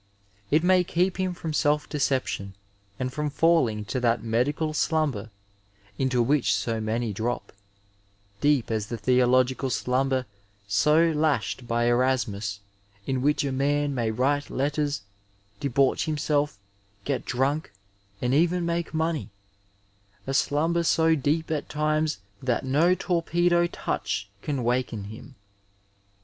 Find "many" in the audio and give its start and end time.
6.81-7.13